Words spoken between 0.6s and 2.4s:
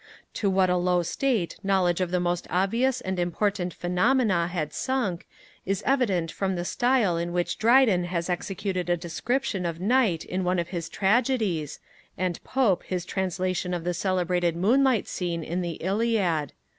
a low state knowledge of the